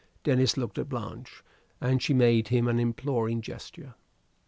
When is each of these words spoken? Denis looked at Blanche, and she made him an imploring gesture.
Denis 0.23 0.57
looked 0.57 0.79
at 0.79 0.89
Blanche, 0.89 1.43
and 1.79 2.01
she 2.01 2.11
made 2.11 2.47
him 2.47 2.67
an 2.67 2.79
imploring 2.79 3.39
gesture. 3.41 3.93